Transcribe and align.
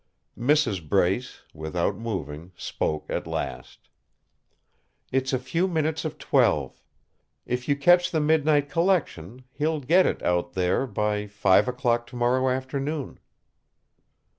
Mrs. 0.35 0.89
Brace, 0.89 1.43
without 1.53 1.95
moving, 1.95 2.53
spoke 2.55 3.05
at 3.07 3.27
last: 3.27 3.87
"It's 5.11 5.31
a 5.31 5.37
few 5.37 5.67
minutes 5.67 6.05
of 6.05 6.17
twelve. 6.17 6.81
If 7.45 7.69
you 7.69 7.75
catch 7.75 8.09
the 8.09 8.19
midnight 8.19 8.67
collection, 8.67 9.43
he'll 9.53 9.79
get 9.79 10.07
it, 10.07 10.23
out 10.23 10.53
there, 10.53 10.87
by 10.87 11.27
five 11.27 11.67
o'clock 11.67 12.07
tomorrow 12.07 12.49
afternoon." 12.49 13.19